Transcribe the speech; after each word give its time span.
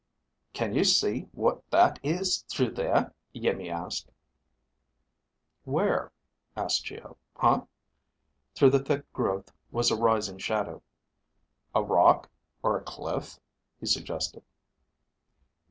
"Can 0.53 0.73
you 0.73 0.83
see 0.83 1.27
what 1.31 1.61
that 1.69 1.99
is 2.01 2.43
through 2.49 2.71
there?" 2.71 3.13
Iimmi 3.35 3.69
asked. 3.69 4.09
"Where?" 5.63 6.11
asked 6.57 6.85
Geo. 6.85 7.17
"Huh...?" 7.35 7.65
Through 8.55 8.71
the 8.71 8.83
thick 8.83 9.13
growth 9.13 9.51
was 9.69 9.91
a 9.91 9.95
rising 9.95 10.39
shadow. 10.39 10.81
"A 11.75 11.83
rock 11.83 12.31
or 12.63 12.75
a 12.79 12.83
cliff?" 12.83 13.39
he 13.79 13.85
suggested. 13.85 14.41